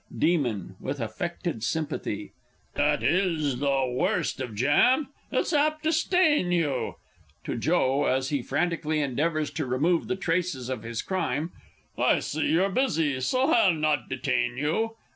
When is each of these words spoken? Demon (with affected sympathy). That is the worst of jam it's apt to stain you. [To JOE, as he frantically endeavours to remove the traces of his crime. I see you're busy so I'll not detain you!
Demon 0.17 0.77
(with 0.79 0.99
affected 0.99 1.63
sympathy). 1.63 2.33
That 2.73 3.03
is 3.03 3.59
the 3.59 3.85
worst 3.87 4.39
of 4.41 4.55
jam 4.55 5.09
it's 5.31 5.53
apt 5.53 5.83
to 5.83 5.91
stain 5.91 6.51
you. 6.51 6.95
[To 7.43 7.55
JOE, 7.55 8.05
as 8.05 8.29
he 8.29 8.41
frantically 8.41 8.99
endeavours 8.99 9.51
to 9.51 9.65
remove 9.67 10.07
the 10.07 10.15
traces 10.15 10.69
of 10.69 10.81
his 10.81 11.03
crime. 11.03 11.51
I 11.99 12.19
see 12.21 12.47
you're 12.49 12.69
busy 12.71 13.19
so 13.19 13.51
I'll 13.53 13.75
not 13.75 14.09
detain 14.09 14.57
you! 14.57 14.95